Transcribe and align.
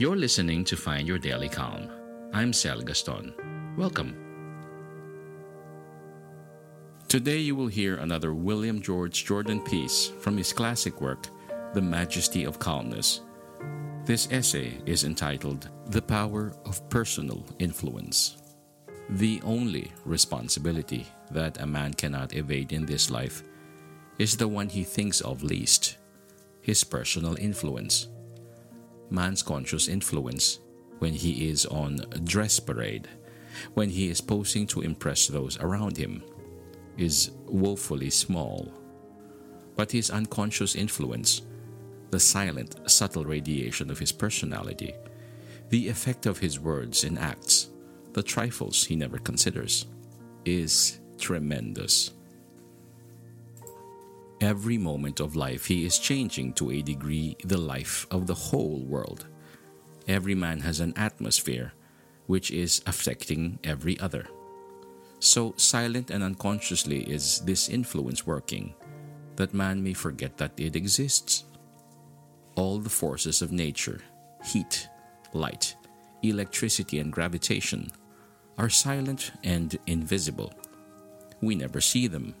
You're 0.00 0.14
listening 0.14 0.62
to 0.66 0.76
Find 0.76 1.08
Your 1.08 1.18
Daily 1.18 1.48
Calm. 1.48 1.90
I'm 2.32 2.52
Sal 2.52 2.82
Gaston. 2.82 3.34
Welcome. 3.76 4.14
Today 7.08 7.38
you 7.38 7.56
will 7.56 7.66
hear 7.66 7.96
another 7.96 8.32
William 8.32 8.80
George 8.80 9.24
Jordan 9.24 9.60
piece 9.60 10.12
from 10.20 10.36
his 10.36 10.52
classic 10.52 11.00
work, 11.00 11.26
The 11.74 11.82
Majesty 11.82 12.44
of 12.44 12.60
Calmness. 12.60 13.22
This 14.04 14.28
essay 14.30 14.80
is 14.86 15.02
entitled 15.02 15.68
The 15.86 16.02
Power 16.02 16.52
of 16.64 16.88
Personal 16.90 17.44
Influence. 17.58 18.36
The 19.10 19.40
only 19.42 19.90
responsibility 20.04 21.08
that 21.32 21.60
a 21.60 21.66
man 21.66 21.92
cannot 21.92 22.36
evade 22.36 22.72
in 22.72 22.86
this 22.86 23.10
life 23.10 23.42
is 24.20 24.36
the 24.36 24.46
one 24.46 24.68
he 24.68 24.84
thinks 24.84 25.20
of 25.22 25.42
least 25.42 25.96
his 26.62 26.84
personal 26.84 27.36
influence 27.36 28.06
man's 29.10 29.42
conscious 29.42 29.88
influence 29.88 30.60
when 30.98 31.12
he 31.12 31.48
is 31.48 31.66
on 31.66 32.04
dress 32.24 32.60
parade, 32.60 33.08
when 33.74 33.88
he 33.88 34.08
is 34.08 34.20
posing 34.20 34.66
to 34.68 34.82
impress 34.82 35.26
those 35.26 35.58
around 35.58 35.96
him, 35.96 36.22
is 36.96 37.30
woefully 37.46 38.10
small. 38.10 38.72
But 39.76 39.92
his 39.92 40.10
unconscious 40.10 40.74
influence, 40.74 41.42
the 42.10 42.20
silent, 42.20 42.76
subtle 42.90 43.24
radiation 43.24 43.90
of 43.90 43.98
his 43.98 44.12
personality, 44.12 44.94
the 45.70 45.88
effect 45.88 46.26
of 46.26 46.38
his 46.38 46.58
words 46.58 47.04
and 47.04 47.18
acts, 47.18 47.68
the 48.12 48.22
trifles 48.22 48.84
he 48.84 48.96
never 48.96 49.18
considers, 49.18 49.86
is 50.44 51.00
tremendous. 51.18 52.12
Every 54.40 54.78
moment 54.78 55.18
of 55.18 55.34
life, 55.34 55.66
he 55.66 55.84
is 55.84 55.98
changing 55.98 56.52
to 56.54 56.70
a 56.70 56.82
degree 56.82 57.36
the 57.44 57.58
life 57.58 58.06
of 58.10 58.28
the 58.28 58.34
whole 58.34 58.84
world. 58.86 59.26
Every 60.06 60.36
man 60.36 60.60
has 60.60 60.78
an 60.78 60.94
atmosphere 60.96 61.72
which 62.26 62.52
is 62.52 62.80
affecting 62.86 63.58
every 63.64 63.98
other. 63.98 64.28
So 65.18 65.54
silent 65.56 66.10
and 66.10 66.22
unconsciously 66.22 67.02
is 67.02 67.40
this 67.40 67.68
influence 67.68 68.26
working 68.26 68.74
that 69.34 69.54
man 69.54 69.82
may 69.82 69.94
forget 69.94 70.36
that 70.36 70.52
it 70.56 70.76
exists. 70.76 71.44
All 72.54 72.78
the 72.78 72.90
forces 72.90 73.42
of 73.42 73.50
nature, 73.50 74.00
heat, 74.44 74.88
light, 75.32 75.74
electricity, 76.22 77.00
and 77.00 77.12
gravitation, 77.12 77.90
are 78.56 78.68
silent 78.70 79.32
and 79.42 79.76
invisible. 79.86 80.52
We 81.40 81.56
never 81.56 81.80
see 81.80 82.06
them 82.06 82.34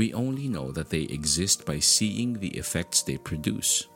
we 0.00 0.14
only 0.14 0.48
know 0.48 0.72
that 0.72 0.88
they 0.88 1.02
exist 1.12 1.66
by 1.66 1.78
seeing 1.78 2.32
the 2.32 2.56
effects 2.56 3.02
they 3.02 3.18
produce. 3.18 3.86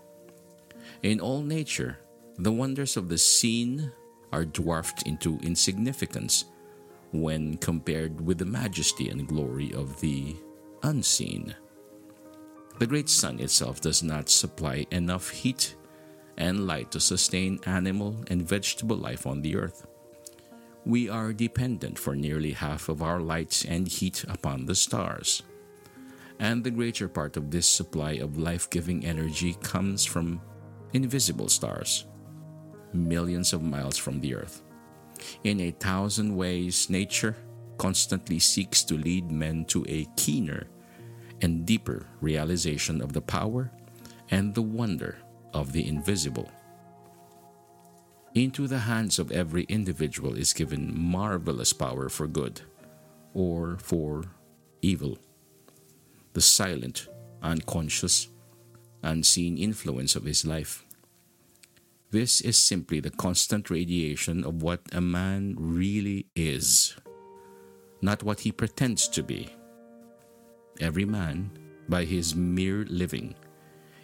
In 1.03 1.19
all 1.19 1.41
nature, 1.41 1.97
the 2.37 2.53
wonders 2.53 2.99
of 2.99 3.09
the 3.09 3.17
seen 3.17 3.91
are 4.31 4.45
dwarfed 4.45 5.05
into 5.07 5.39
insignificance 5.41 6.45
when 7.13 7.57
compared 7.57 8.21
with 8.21 8.37
the 8.37 8.45
majesty 8.45 9.09
and 9.09 9.27
glory 9.27 9.73
of 9.73 9.99
the 10.03 10.37
unseen. 10.83 11.57
The 12.79 12.87
great 12.87 13.09
sun 13.09 13.41
itself 13.41 13.81
does 13.81 14.03
not 14.03 14.29
supply 14.29 14.85
enough 14.91 15.31
heat 15.31 15.75
and 16.37 16.67
light 16.67 16.91
to 16.91 17.01
sustain 17.01 17.61
animal 17.65 18.23
and 18.27 18.47
vegetable 18.47 18.99
life 18.99 19.27
on 19.27 19.41
the 19.41 19.57
earth. 19.57 19.87
We 20.85 21.09
are 21.09 21.33
dependent 21.33 21.99
for 21.99 22.15
nearly 22.15 22.53
half 22.53 22.91
of 22.91 23.01
our 23.01 23.21
light 23.21 23.65
and 23.67 23.89
heat 23.89 24.23
upon 24.29 24.67
the 24.67 24.75
stars 24.75 25.43
and 26.39 26.63
the 26.63 26.71
greater 26.71 27.09
part 27.09 27.37
of 27.37 27.51
this 27.51 27.67
supply 27.67 28.13
of 28.13 28.39
life 28.39 28.69
giving 28.71 29.05
energy 29.05 29.55
comes 29.63 30.05
from 30.05 30.41
invisible 30.93 31.49
stars, 31.49 32.07
millions 32.93 33.53
of 33.53 33.63
miles 33.63 33.97
from 33.97 34.21
the 34.21 34.35
Earth. 34.35 34.63
In 35.45 35.61
a 35.61 35.71
thousand 35.71 36.35
ways, 36.37 36.91
nature 36.91 37.37
constantly 37.79 38.39
seeks 38.39 38.83
to 38.85 38.97
lead 38.97 39.31
men 39.31 39.65
to 39.67 39.85
a 39.89 40.07
keener 40.17 40.67
and 41.41 41.67
deeper 41.67 42.07
realization 42.21 43.01
of 43.01 43.13
the 43.13 43.21
power 43.21 43.71
and 44.31 44.55
the 44.55 44.63
wonder 44.63 45.19
of 45.53 45.73
the 45.73 45.87
invisible. 45.87 46.51
Into 48.35 48.67
the 48.67 48.79
hands 48.79 49.19
of 49.19 49.31
every 49.31 49.63
individual 49.65 50.35
is 50.35 50.53
given 50.53 50.93
marvelous 50.99 51.73
power 51.73 52.09
for 52.09 52.27
good 52.27 52.63
or 53.33 53.79
for 53.79 54.25
evil 54.83 55.19
the 56.35 56.41
silent, 56.41 57.09
unconscious, 57.43 58.29
unseen 59.03 59.57
influence 59.57 60.17
of 60.17 60.25
his 60.25 60.45
life. 60.45 60.85
This 62.11 62.41
is 62.41 62.59
simply 62.59 63.01
the 63.01 63.11
constant 63.11 63.71
radiation 63.71 64.45
of 64.45 64.63
what 64.63 64.81
a 64.93 65.01
man 65.01 65.57
really 65.59 66.27
is, 66.37 66.95
not 68.03 68.23
what 68.23 68.41
he 68.41 68.53
pretends 68.53 69.09
to 69.09 69.23
be. 69.23 69.49
Every 70.81 71.05
man, 71.05 71.51
by 71.89 72.05
his 72.05 72.35
mere 72.35 72.85
living, 72.89 73.35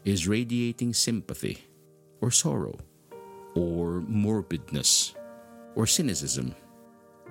is 0.05 0.29
radiating 0.29 0.95
sympathy, 0.95 1.67
or 2.21 2.31
sorrow, 2.31 2.79
or 3.55 4.03
morbidness, 4.03 5.15
or 5.75 5.87
cynicism, 5.87 6.55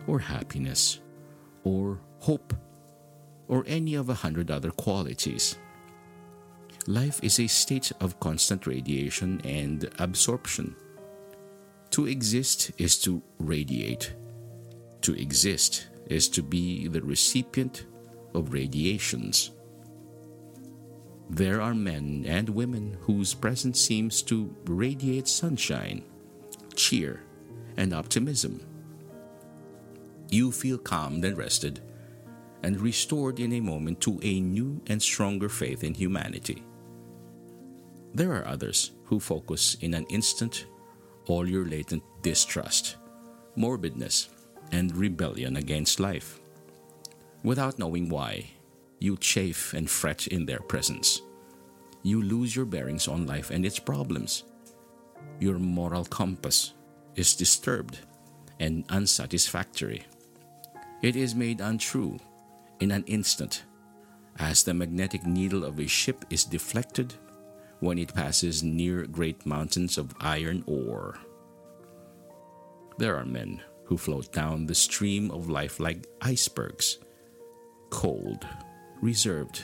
or 0.08 0.20
happiness, 0.20 1.00
or 1.64 2.00
hope 2.20 2.54
or 3.50 3.66
any 3.68 3.96
of 3.96 4.08
a 4.08 4.14
hundred 4.14 4.50
other 4.50 4.72
qualities. 4.72 5.58
Life 6.88 7.20
is 7.22 7.40
a 7.40 7.48
state 7.48 7.92
of 8.00 8.20
constant 8.20 8.66
radiation 8.66 9.42
and 9.44 9.90
absorption. 10.00 10.76
To 11.92 12.08
exist 12.08 12.72
is 12.78 12.98
to 13.02 13.22
radiate. 13.40 14.14
To 15.02 15.14
exist 15.14 15.88
is 16.06 16.30
to 16.30 16.42
be 16.42 16.88
the 16.88 17.02
recipient 17.02 17.86
of 18.34 18.54
radiations. 18.54 19.52
There 21.30 21.62
are 21.62 21.76
men 21.76 22.26
and 22.28 22.50
women 22.50 22.98
whose 23.02 23.34
presence 23.34 23.80
seems 23.80 24.22
to 24.24 24.56
radiate 24.66 25.28
sunshine, 25.28 26.04
cheer, 26.76 27.24
and 27.78 27.94
optimism. 27.94 28.62
You 30.30 30.52
feel 30.52 30.78
calmed 30.78 31.26
and 31.26 31.38
rested 31.38 31.82
and 32.64 32.80
restored 32.80 33.40
in 33.40 33.54
a 33.54 33.60
moment 33.60 34.02
to 34.02 34.20
a 34.22 34.40
new 34.40 34.82
and 34.88 35.02
stronger 35.02 35.50
faith 35.50 35.84
in 35.84 35.94
humanity. 35.94 36.64
There 38.14 38.34
are 38.34 38.48
others 38.48 38.92
who 39.06 39.20
focus 39.20 39.78
in 39.82 39.94
an 39.94 40.06
instant 40.10 40.66
all 41.28 41.48
your 41.48 41.66
latent 41.66 42.04
distrust, 42.24 42.98
morbidness, 43.56 44.30
and 44.72 44.96
rebellion 44.96 45.58
against 45.58 46.00
life. 46.00 46.40
Without 47.44 47.80
knowing 47.80 48.10
why, 48.10 48.50
you 49.00 49.16
chafe 49.16 49.74
and 49.74 49.90
fret 49.90 50.28
in 50.28 50.46
their 50.46 50.60
presence. 50.60 51.22
You 52.02 52.22
lose 52.22 52.56
your 52.56 52.66
bearings 52.66 53.08
on 53.08 53.28
life 53.28 53.52
and 53.52 53.66
its 53.66 53.80
problems. 53.80 54.44
Your 55.40 55.60
moral 55.60 56.06
compass 56.06 56.74
is 57.16 57.36
disturbed 57.36 58.00
and 58.60 58.84
unsatisfactory. 58.90 60.04
It 61.02 61.16
is 61.16 61.36
made 61.36 61.62
untrue 61.62 62.20
in 62.80 62.92
an 62.92 63.04
instant, 63.08 63.64
as 64.38 64.64
the 64.64 64.74
magnetic 64.74 65.26
needle 65.26 65.64
of 65.64 65.80
a 65.80 65.88
ship 65.88 66.26
is 66.30 66.46
deflected 66.46 67.14
when 67.80 67.98
it 67.98 68.14
passes 68.14 68.64
near 68.64 69.06
great 69.06 69.46
mountains 69.46 69.98
of 69.98 70.14
iron 70.20 70.64
ore. 70.66 71.18
There 72.98 73.16
are 73.16 73.26
men 73.26 73.62
who 73.86 73.98
float 73.98 74.32
down 74.32 74.66
the 74.66 74.76
stream 74.76 75.32
of 75.32 75.50
life 75.50 75.80
like 75.80 76.08
icebergs, 76.22 77.00
cold, 77.90 78.46
reserved, 79.02 79.64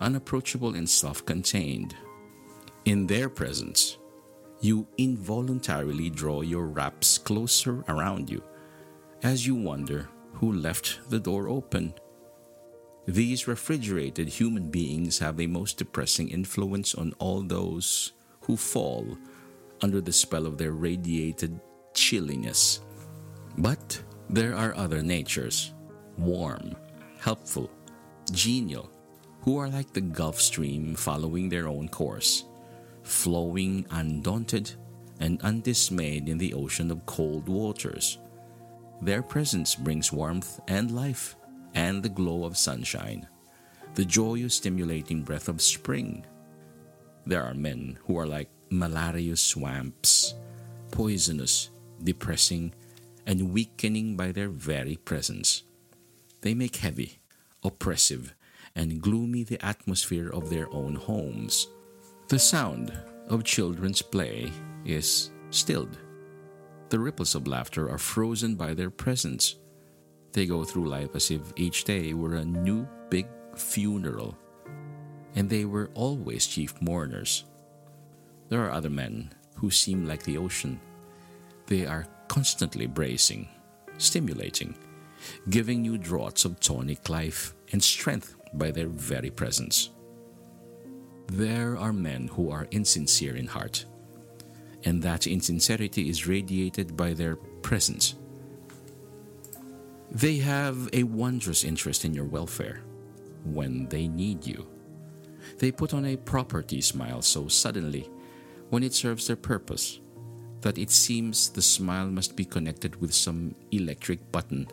unapproachable, 0.00 0.74
and 0.74 0.88
self 0.88 1.24
contained. 1.24 1.94
In 2.84 3.06
their 3.06 3.28
presence, 3.28 3.98
you 4.60 4.86
involuntarily 4.96 6.10
draw 6.10 6.40
your 6.40 6.66
wraps 6.66 7.18
closer 7.18 7.84
around 7.88 8.30
you 8.30 8.42
as 9.22 9.46
you 9.46 9.54
wonder 9.54 10.08
who 10.32 10.52
left 10.52 11.00
the 11.10 11.20
door 11.20 11.48
open 11.48 11.92
these 13.06 13.46
refrigerated 13.46 14.28
human 14.28 14.68
beings 14.68 15.18
have 15.20 15.40
a 15.40 15.46
most 15.46 15.78
depressing 15.78 16.28
influence 16.28 16.94
on 16.94 17.14
all 17.18 17.40
those 17.40 18.12
who 18.40 18.56
fall 18.56 19.16
under 19.80 20.00
the 20.00 20.12
spell 20.12 20.44
of 20.44 20.58
their 20.58 20.72
radiated 20.72 21.60
chilliness. 21.94 22.80
But 23.58 24.02
there 24.28 24.56
are 24.56 24.74
other 24.74 25.02
natures, 25.02 25.72
warm, 26.18 26.74
helpful, 27.20 27.70
genial, 28.32 28.90
who 29.42 29.56
are 29.56 29.68
like 29.68 29.92
the 29.92 30.00
Gulf 30.00 30.40
Stream 30.40 30.96
following 30.96 31.48
their 31.48 31.68
own 31.68 31.88
course, 31.88 32.44
flowing 33.04 33.86
undaunted 33.90 34.72
and 35.20 35.40
undismayed 35.42 36.28
in 36.28 36.38
the 36.38 36.54
ocean 36.54 36.90
of 36.90 37.06
cold 37.06 37.48
waters. 37.48 38.18
Their 39.00 39.22
presence 39.22 39.76
brings 39.76 40.12
warmth 40.12 40.58
and 40.66 40.90
life 40.90 41.36
and 41.76 42.02
the 42.02 42.08
glow 42.08 42.44
of 42.44 42.56
sunshine, 42.56 43.28
the 43.94 44.04
joyous 44.04 44.54
stimulating 44.56 45.22
breath 45.22 45.48
of 45.48 45.60
spring. 45.60 46.24
There 47.26 47.44
are 47.44 47.54
men 47.54 47.98
who 48.04 48.18
are 48.18 48.26
like 48.26 48.48
malarious 48.70 49.42
swamps, 49.42 50.34
poisonous, 50.90 51.70
depressing, 52.02 52.72
and 53.26 53.52
weakening 53.52 54.16
by 54.16 54.32
their 54.32 54.48
very 54.48 54.96
presence. 54.96 55.62
They 56.40 56.54
make 56.54 56.76
heavy, 56.76 57.18
oppressive, 57.62 58.34
and 58.74 59.02
gloomy 59.02 59.42
the 59.42 59.64
atmosphere 59.64 60.30
of 60.30 60.48
their 60.48 60.72
own 60.72 60.94
homes. 60.94 61.68
The 62.28 62.38
sound 62.38 62.92
of 63.28 63.44
children's 63.44 64.00
play 64.02 64.50
is 64.84 65.30
stilled. 65.50 65.98
The 66.88 66.98
ripples 66.98 67.34
of 67.34 67.46
laughter 67.46 67.90
are 67.90 67.98
frozen 67.98 68.54
by 68.54 68.74
their 68.74 68.90
presence. 68.90 69.56
They 70.32 70.46
go 70.46 70.64
through 70.64 70.88
life 70.88 71.14
as 71.14 71.30
if 71.30 71.40
each 71.56 71.84
day 71.84 72.12
were 72.12 72.34
a 72.34 72.44
new 72.44 72.86
big 73.08 73.26
funeral, 73.54 74.36
and 75.34 75.48
they 75.48 75.64
were 75.64 75.90
always 75.94 76.46
chief 76.46 76.80
mourners. 76.80 77.44
There 78.48 78.64
are 78.64 78.72
other 78.72 78.90
men 78.90 79.32
who 79.56 79.70
seem 79.70 80.06
like 80.06 80.22
the 80.22 80.38
ocean. 80.38 80.80
They 81.66 81.86
are 81.86 82.06
constantly 82.28 82.86
bracing, 82.86 83.48
stimulating, 83.98 84.76
giving 85.48 85.84
you 85.84 85.98
draughts 85.98 86.44
of 86.44 86.60
tonic 86.60 87.08
life 87.08 87.54
and 87.72 87.82
strength 87.82 88.36
by 88.54 88.70
their 88.70 88.88
very 88.88 89.30
presence. 89.30 89.90
There 91.28 91.76
are 91.76 91.92
men 91.92 92.28
who 92.28 92.50
are 92.50 92.68
insincere 92.70 93.36
in 93.36 93.46
heart, 93.46 93.84
and 94.84 95.02
that 95.02 95.26
insincerity 95.26 96.08
is 96.08 96.26
radiated 96.26 96.96
by 96.96 97.14
their 97.14 97.36
presence 97.62 98.14
they 100.10 100.36
have 100.38 100.88
a 100.92 101.02
wondrous 101.02 101.64
interest 101.64 102.04
in 102.04 102.14
your 102.14 102.24
welfare 102.24 102.80
when 103.44 103.88
they 103.88 104.08
need 104.08 104.46
you. 104.46 104.66
They 105.58 105.70
put 105.70 105.94
on 105.94 106.04
a 106.06 106.16
property 106.16 106.80
smile 106.80 107.22
so 107.22 107.48
suddenly 107.48 108.10
when 108.70 108.82
it 108.82 108.94
serves 108.94 109.26
their 109.26 109.36
purpose 109.36 110.00
that 110.60 110.78
it 110.78 110.90
seems 110.90 111.50
the 111.50 111.62
smile 111.62 112.06
must 112.06 112.36
be 112.36 112.44
connected 112.44 113.00
with 113.00 113.14
some 113.14 113.54
electric 113.70 114.32
button 114.32 114.66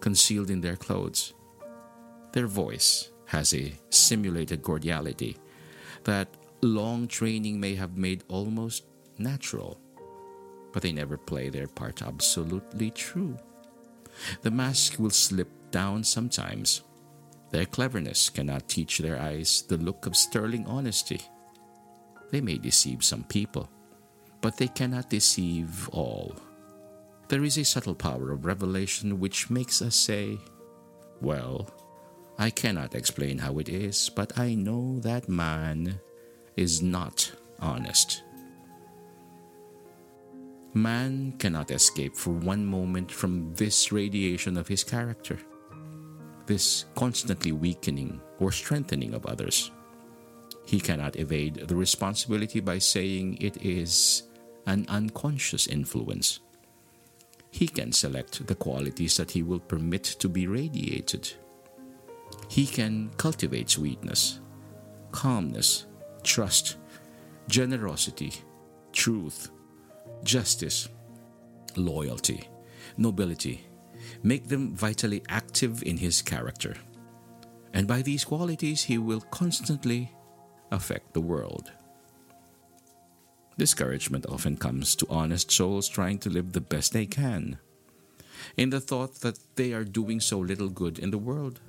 concealed 0.00 0.50
in 0.50 0.60
their 0.60 0.76
clothes. 0.76 1.32
Their 2.32 2.46
voice 2.46 3.10
has 3.26 3.54
a 3.54 3.72
simulated 3.90 4.62
cordiality 4.62 5.36
that 6.04 6.28
long 6.60 7.08
training 7.08 7.58
may 7.60 7.74
have 7.74 7.96
made 7.96 8.24
almost 8.28 8.84
natural, 9.18 9.78
but 10.72 10.82
they 10.82 10.92
never 10.92 11.16
play 11.16 11.48
their 11.48 11.68
part 11.68 12.02
absolutely 12.02 12.90
true. 12.90 13.38
The 14.42 14.50
mask 14.50 14.98
will 14.98 15.10
slip 15.10 15.48
down 15.70 16.04
sometimes. 16.04 16.82
Their 17.50 17.66
cleverness 17.66 18.30
cannot 18.30 18.68
teach 18.68 18.98
their 18.98 19.18
eyes 19.20 19.62
the 19.68 19.76
look 19.76 20.06
of 20.06 20.16
sterling 20.16 20.66
honesty. 20.66 21.20
They 22.30 22.40
may 22.40 22.56
deceive 22.56 23.04
some 23.04 23.24
people, 23.24 23.68
but 24.40 24.56
they 24.56 24.68
cannot 24.68 25.10
deceive 25.10 25.88
all. 25.90 26.34
There 27.28 27.44
is 27.44 27.58
a 27.58 27.64
subtle 27.64 27.94
power 27.94 28.30
of 28.32 28.46
revelation 28.46 29.20
which 29.20 29.50
makes 29.50 29.82
us 29.82 29.96
say, 29.96 30.38
Well, 31.20 31.70
I 32.38 32.50
cannot 32.50 32.94
explain 32.94 33.38
how 33.38 33.58
it 33.58 33.68
is, 33.68 34.08
but 34.08 34.38
I 34.38 34.54
know 34.54 34.98
that 35.00 35.28
man 35.28 36.00
is 36.56 36.82
not 36.82 37.32
honest. 37.60 38.22
Man 40.74 41.34
cannot 41.38 41.70
escape 41.70 42.16
for 42.16 42.30
one 42.30 42.64
moment 42.64 43.12
from 43.12 43.54
this 43.54 43.92
radiation 43.92 44.56
of 44.56 44.68
his 44.68 44.82
character, 44.82 45.38
this 46.46 46.86
constantly 46.94 47.52
weakening 47.52 48.20
or 48.38 48.52
strengthening 48.52 49.12
of 49.12 49.26
others. 49.26 49.70
He 50.64 50.80
cannot 50.80 51.16
evade 51.16 51.68
the 51.68 51.76
responsibility 51.76 52.60
by 52.60 52.78
saying 52.78 53.36
it 53.40 53.62
is 53.62 54.22
an 54.66 54.86
unconscious 54.88 55.66
influence. 55.66 56.40
He 57.50 57.68
can 57.68 57.92
select 57.92 58.46
the 58.46 58.54
qualities 58.54 59.18
that 59.18 59.32
he 59.32 59.42
will 59.42 59.60
permit 59.60 60.04
to 60.04 60.28
be 60.28 60.46
radiated. 60.46 61.30
He 62.48 62.66
can 62.66 63.10
cultivate 63.18 63.68
sweetness, 63.68 64.40
calmness, 65.10 65.84
trust, 66.22 66.76
generosity, 67.46 68.32
truth, 68.92 69.50
justice, 70.24 70.88
loyalty, 71.76 72.48
nobility, 72.96 73.66
make 74.22 74.48
them 74.48 74.74
vitally 74.74 75.22
active 75.28 75.82
in 75.82 75.96
his 75.96 76.22
character. 76.22 76.76
And 77.72 77.86
by 77.86 78.02
these 78.02 78.24
qualities, 78.24 78.84
he 78.84 78.98
will 78.98 79.20
constantly 79.20 80.12
affect 80.70 81.14
the 81.14 81.20
world. 81.20 81.72
Discouragement 83.58 84.26
often 84.28 84.56
comes 84.56 84.96
to 84.96 85.06
honest 85.08 85.50
souls 85.50 85.88
trying 85.88 86.18
to 86.18 86.30
live 86.30 86.52
the 86.52 86.60
best 86.60 86.92
they 86.92 87.06
can, 87.06 87.58
in 88.56 88.70
the 88.70 88.80
thought 88.80 89.20
that 89.20 89.38
they 89.56 89.72
are 89.72 89.84
doing 89.84 90.20
so 90.20 90.38
little 90.38 90.68
good 90.68 90.98
in 90.98 91.10
the 91.10 91.18
world. 91.18 91.60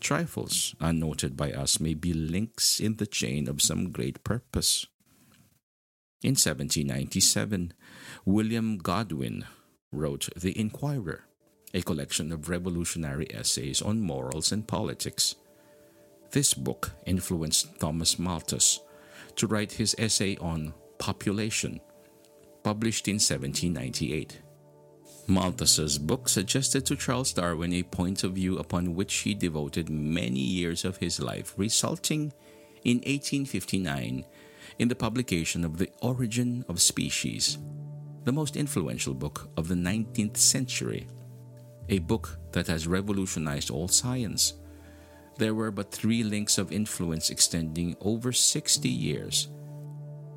Trifles 0.00 0.74
unnoted 0.80 1.36
by 1.36 1.52
us 1.52 1.78
may 1.78 1.94
be 1.94 2.12
links 2.12 2.80
in 2.80 2.96
the 2.96 3.06
chain 3.06 3.48
of 3.48 3.62
some 3.62 3.90
great 3.92 4.24
purpose. 4.24 4.86
In 6.22 6.36
1797, 6.36 7.72
William 8.24 8.78
Godwin 8.78 9.44
wrote 9.90 10.28
The 10.36 10.56
Inquirer, 10.56 11.24
a 11.74 11.82
collection 11.82 12.30
of 12.30 12.48
revolutionary 12.48 13.26
essays 13.34 13.82
on 13.82 14.00
morals 14.00 14.52
and 14.52 14.64
politics. 14.64 15.34
This 16.30 16.54
book 16.54 16.92
influenced 17.06 17.80
Thomas 17.80 18.20
Malthus 18.20 18.78
to 19.34 19.48
write 19.48 19.72
his 19.72 19.96
essay 19.98 20.36
on 20.36 20.74
population, 20.98 21.80
published 22.62 23.08
in 23.08 23.14
1798. 23.14 24.42
Malthus's 25.26 25.98
book 25.98 26.28
suggested 26.28 26.86
to 26.86 26.94
Charles 26.94 27.32
Darwin 27.32 27.72
a 27.72 27.82
point 27.82 28.22
of 28.22 28.34
view 28.34 28.58
upon 28.58 28.94
which 28.94 29.14
he 29.14 29.34
devoted 29.34 29.90
many 29.90 30.38
years 30.38 30.84
of 30.84 30.98
his 30.98 31.18
life, 31.18 31.52
resulting 31.56 32.32
in 32.84 32.98
1859 32.98 34.24
in 34.78 34.88
the 34.88 34.94
publication 34.94 35.64
of 35.64 35.78
The 35.78 35.90
Origin 36.00 36.64
of 36.68 36.80
Species, 36.80 37.58
the 38.24 38.32
most 38.32 38.56
influential 38.56 39.14
book 39.14 39.50
of 39.56 39.68
the 39.68 39.74
19th 39.74 40.36
century, 40.36 41.06
a 41.88 41.98
book 41.98 42.38
that 42.52 42.66
has 42.66 42.86
revolutionized 42.86 43.70
all 43.70 43.88
science. 43.88 44.54
There 45.38 45.54
were 45.54 45.70
but 45.70 45.90
three 45.90 46.22
links 46.22 46.58
of 46.58 46.72
influence 46.72 47.30
extending 47.30 47.96
over 48.00 48.32
60 48.32 48.88
years. 48.88 49.48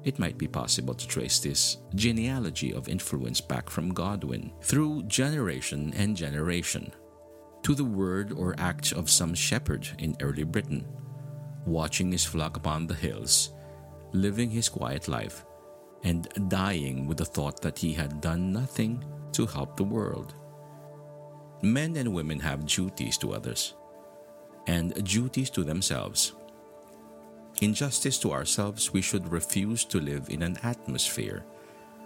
it 0.05 0.19
might 0.19 0.37
be 0.37 0.47
possible 0.47 0.93
to 0.93 1.07
trace 1.07 1.39
this 1.39 1.77
genealogy 1.95 2.71
of 2.71 2.87
influence 2.87 3.41
back 3.41 3.69
from 3.71 3.89
Godwin 3.91 4.53
through 4.61 5.03
generation 5.03 5.91
and 5.97 6.15
generation 6.15 6.93
to 7.63 7.73
the 7.73 7.83
word 7.83 8.31
or 8.31 8.53
act 8.59 8.93
of 8.93 9.09
some 9.09 9.33
shepherd 9.33 9.89
in 9.97 10.15
early 10.21 10.43
Britain, 10.43 10.85
watching 11.65 12.11
his 12.11 12.23
flock 12.23 12.57
upon 12.57 12.85
the 12.85 12.93
hills, 12.93 13.54
living 14.15 14.49
his 14.49 14.69
quiet 14.69 15.07
life, 15.07 15.45
and 16.03 16.27
dying 16.49 17.07
with 17.07 17.17
the 17.17 17.25
thought 17.25 17.61
that 17.61 17.77
he 17.77 17.93
had 17.93 18.21
done 18.21 18.51
nothing 18.53 19.03
to 19.33 19.45
help 19.45 19.75
the 19.75 19.83
world. 19.83 20.33
Men 21.61 21.95
and 21.95 22.13
women 22.13 22.39
have 22.39 22.65
duties 22.65 23.17
to 23.19 23.33
others 23.33 23.73
and 24.67 24.93
duties 25.03 25.49
to 25.51 25.63
themselves. 25.63 26.33
In 27.61 27.73
justice 27.73 28.17
to 28.19 28.31
ourselves, 28.31 28.91
we 28.91 29.01
should 29.01 29.31
refuse 29.31 29.85
to 29.85 29.99
live 29.99 30.29
in 30.29 30.41
an 30.41 30.57
atmosphere 30.63 31.45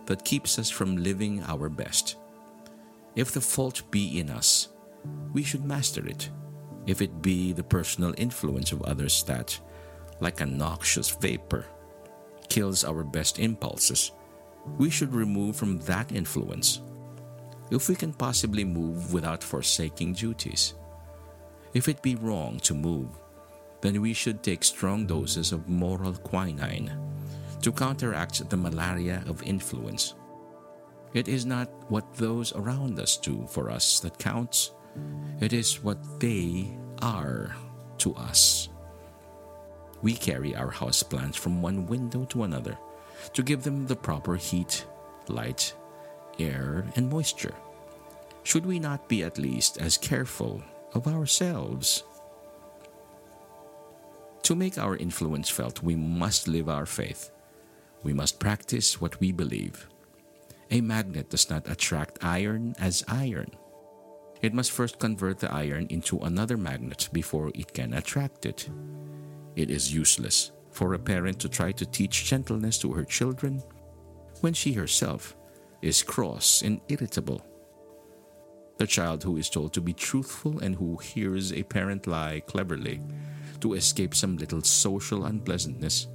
that 0.05 0.25
keeps 0.25 0.59
us 0.59 0.69
from 0.69 0.97
living 0.97 1.43
our 1.43 1.69
best. 1.69 2.17
If 3.15 3.31
the 3.31 3.41
fault 3.41 3.83
be 3.91 4.19
in 4.19 4.29
us, 4.29 4.69
we 5.33 5.43
should 5.43 5.65
master 5.65 6.05
it. 6.05 6.29
If 6.85 7.01
it 7.01 7.21
be 7.21 7.53
the 7.53 7.63
personal 7.63 8.13
influence 8.17 8.71
of 8.71 8.81
others 8.83 9.23
that, 9.23 9.59
like 10.19 10.41
a 10.41 10.45
noxious 10.45 11.09
vapor, 11.09 11.65
kills 12.59 12.83
our 12.83 13.07
best 13.07 13.39
impulses, 13.39 14.11
we 14.77 14.89
should 14.89 15.15
remove 15.15 15.55
from 15.55 15.79
that 15.87 16.11
influence. 16.11 16.81
If 17.71 17.87
we 17.87 17.95
can 17.95 18.11
possibly 18.11 18.65
move 18.65 19.13
without 19.13 19.41
forsaking 19.41 20.19
duties. 20.19 20.73
If 21.73 21.87
it 21.87 22.03
be 22.03 22.19
wrong 22.19 22.59
to 22.67 22.73
move, 22.73 23.15
then 23.79 24.01
we 24.01 24.11
should 24.11 24.43
take 24.43 24.65
strong 24.65 25.07
doses 25.07 25.53
of 25.53 25.69
moral 25.69 26.11
quinine 26.11 26.91
to 27.61 27.71
counteract 27.71 28.49
the 28.49 28.57
malaria 28.57 29.23
of 29.25 29.41
influence. 29.43 30.15
It 31.13 31.29
is 31.29 31.45
not 31.45 31.71
what 31.87 32.13
those 32.15 32.51
around 32.51 32.99
us 32.99 33.15
do 33.15 33.47
for 33.47 33.71
us 33.71 34.01
that 34.01 34.19
counts, 34.19 34.71
it 35.39 35.53
is 35.53 35.81
what 35.81 36.19
they 36.19 36.75
are 37.01 37.55
to 37.99 38.13
us. 38.15 38.67
We 40.01 40.13
carry 40.13 40.55
our 40.55 40.69
house 40.69 41.03
plants 41.03 41.37
from 41.37 41.61
one 41.61 41.85
window 41.85 42.25
to 42.25 42.43
another 42.43 42.77
to 43.33 43.43
give 43.43 43.63
them 43.63 43.87
the 43.87 43.95
proper 43.95 44.35
heat, 44.35 44.85
light, 45.27 45.73
air, 46.39 46.85
and 46.95 47.09
moisture. 47.09 47.53
Should 48.43 48.65
we 48.65 48.79
not 48.79 49.09
be 49.09 49.23
at 49.23 49.37
least 49.37 49.77
as 49.77 49.97
careful 49.97 50.63
of 50.93 51.07
ourselves? 51.07 52.03
To 54.43 54.55
make 54.55 54.77
our 54.77 54.95
influence 54.95 55.49
felt, 55.49 55.83
we 55.83 55.95
must 55.95 56.47
live 56.47 56.69
our 56.69 56.85
faith. 56.85 57.29
We 58.01 58.13
must 58.13 58.39
practice 58.39 58.99
what 59.01 59.19
we 59.19 59.31
believe. 59.31 59.87
A 60.71 60.81
magnet 60.81 61.29
does 61.29 61.49
not 61.49 61.69
attract 61.69 62.23
iron 62.23 62.75
as 62.79 63.03
iron. 63.07 63.51
It 64.41 64.53
must 64.53 64.71
first 64.71 64.99
convert 64.99 65.39
the 65.39 65.53
iron 65.53 65.87
into 65.89 66.19
another 66.19 66.57
magnet 66.57 67.09
before 67.11 67.51
it 67.53 67.73
can 67.73 67.93
attract 67.93 68.45
it. 68.45 68.69
It 69.55 69.69
is 69.69 69.93
useless 69.93 70.51
for 70.71 70.93
a 70.93 70.99
parent 70.99 71.39
to 71.39 71.49
try 71.49 71.71
to 71.73 71.85
teach 71.85 72.25
gentleness 72.25 72.77
to 72.79 72.93
her 72.93 73.03
children 73.03 73.61
when 74.41 74.53
she 74.53 74.73
herself 74.73 75.35
is 75.81 76.03
cross 76.03 76.61
and 76.61 76.79
irritable. 76.87 77.45
The 78.77 78.87
child 78.87 79.23
who 79.23 79.35
is 79.35 79.49
told 79.49 79.73
to 79.73 79.81
be 79.81 79.93
truthful 79.93 80.59
and 80.59 80.73
who 80.75 80.95
hears 80.97 81.51
a 81.51 81.63
parent 81.63 82.07
lie 82.07 82.41
cleverly 82.47 83.01
to 83.59 83.73
escape 83.73 84.15
some 84.15 84.37
little 84.37 84.61
social 84.61 85.25
unpleasantness 85.25 86.07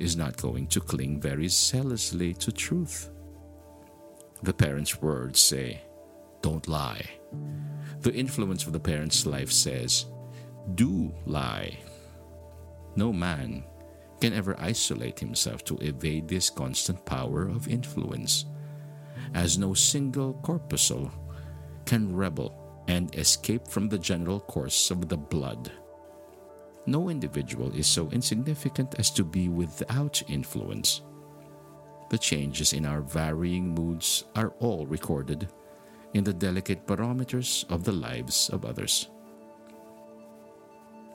is 0.00 0.16
not 0.16 0.36
going 0.36 0.66
to 0.66 0.80
cling 0.80 1.20
very 1.20 1.46
zealously 1.46 2.34
to 2.34 2.50
truth. 2.50 3.08
The 4.42 4.52
parent's 4.52 5.00
words 5.00 5.40
say, 5.40 5.82
Don't 6.40 6.66
lie. 6.66 7.21
The 8.00 8.12
influence 8.12 8.66
of 8.66 8.72
the 8.72 8.80
parent's 8.80 9.26
life 9.26 9.52
says, 9.52 10.06
Do 10.74 11.12
lie. 11.24 11.78
No 12.96 13.12
man 13.12 13.64
can 14.20 14.32
ever 14.32 14.56
isolate 14.58 15.18
himself 15.18 15.64
to 15.64 15.76
evade 15.78 16.28
this 16.28 16.50
constant 16.50 17.04
power 17.04 17.48
of 17.48 17.68
influence, 17.68 18.44
as 19.34 19.58
no 19.58 19.74
single 19.74 20.34
corpuscle 20.42 21.10
can 21.86 22.14
rebel 22.14 22.84
and 22.88 23.14
escape 23.16 23.68
from 23.68 23.88
the 23.88 23.98
general 23.98 24.40
course 24.40 24.90
of 24.90 25.08
the 25.08 25.16
blood. 25.16 25.72
No 26.86 27.08
individual 27.08 27.72
is 27.74 27.86
so 27.86 28.10
insignificant 28.10 28.96
as 28.98 29.10
to 29.12 29.24
be 29.24 29.48
without 29.48 30.22
influence. 30.28 31.02
The 32.10 32.18
changes 32.18 32.72
in 32.72 32.84
our 32.84 33.00
varying 33.00 33.68
moods 33.68 34.24
are 34.34 34.50
all 34.58 34.86
recorded 34.86 35.48
in 36.14 36.24
the 36.24 36.32
delicate 36.32 36.86
barometers 36.86 37.64
of 37.68 37.84
the 37.84 37.92
lives 37.92 38.50
of 38.50 38.64
others. 38.64 39.08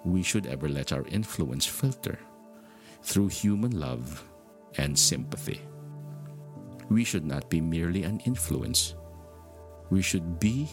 We 0.04 0.24
should 0.24 0.48
ever 0.48 0.70
let 0.70 0.92
our 0.92 1.06
influence 1.08 1.66
filter 1.66 2.18
through 3.04 3.28
human 3.28 3.80
love 3.80 4.24
and 4.78 4.98
sympathy. 4.98 5.62
We 6.90 7.04
should 7.04 7.26
not 7.26 7.50
be 7.50 7.62
merely 7.62 8.04
an 8.04 8.22
influence, 8.26 8.96
we 9.90 10.02
should 10.02 10.40
be 10.40 10.70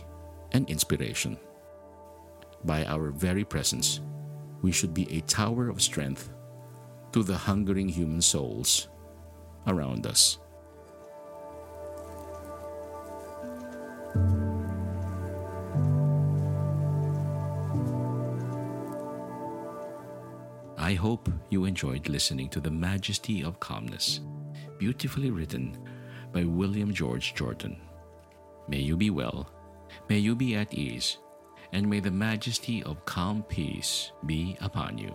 an 0.53 0.65
inspiration. 0.69 1.37
By 2.65 2.85
our 2.87 3.11
very 3.11 3.45
presence, 3.45 4.01
we 4.63 4.73
should 4.73 4.95
be 4.95 5.11
a 5.13 5.21
tower 5.23 5.69
of 5.69 5.83
strength 5.83 6.31
to 7.13 7.23
the 7.23 7.37
hungering 7.37 7.89
human 7.89 8.23
souls 8.23 8.89
around 9.67 10.07
us. 10.07 10.39
I 20.77 20.95
hope 20.95 21.31
you 21.49 21.65
enjoyed 21.65 22.09
listening 22.09 22.49
to 22.51 22.61
The 22.61 22.71
Majesty 22.71 23.43
of 23.43 23.59
Calmness, 23.59 24.21
beautifully 24.79 25.31
written 25.31 25.79
by 26.33 26.45
William 26.45 26.93
George 26.93 27.35
Jordan. 27.35 27.81
May 28.69 28.81
you 28.81 28.97
be 28.97 29.11
well, 29.11 29.49
may 30.09 30.19
you 30.19 30.35
be 30.35 30.57
at 30.57 30.75
ease 30.75 31.19
and 31.73 31.89
may 31.89 32.01
the 32.01 32.11
majesty 32.11 32.83
of 32.85 33.05
calm 33.05 33.43
peace 33.43 34.13
be 34.27 34.57
upon 34.61 34.97
you. 34.97 35.15